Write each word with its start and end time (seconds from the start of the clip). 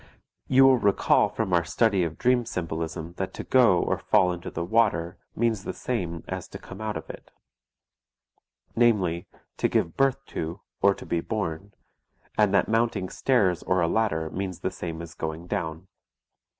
You 0.47 0.63
will 0.65 0.79
recall 0.79 1.29
from 1.29 1.53
our 1.53 1.63
study 1.63 2.03
of 2.03 2.17
dream 2.17 2.43
symbolism 2.43 3.13
that 3.17 3.35
to 3.35 3.43
go 3.43 3.77
or 3.83 3.99
fall 3.99 4.33
into 4.33 4.49
the 4.49 4.65
water 4.65 5.19
means 5.35 5.63
the 5.63 5.73
same 5.75 6.23
as 6.27 6.47
to 6.47 6.57
come 6.57 6.81
out 6.81 6.97
of 6.97 7.07
it, 7.07 7.29
namely, 8.75 9.27
to 9.57 9.67
give 9.69 9.95
birth 9.95 10.25
to, 10.33 10.61
or 10.81 10.95
to 10.95 11.05
be 11.05 11.21
born, 11.21 11.75
and 12.35 12.51
that 12.51 12.67
mounting 12.67 13.09
stairs 13.09 13.61
or 13.61 13.79
a 13.79 13.87
ladder 13.87 14.31
means 14.31 14.61
the 14.61 14.71
same 14.71 15.03
as 15.03 15.13
going 15.13 15.45
down. 15.45 15.87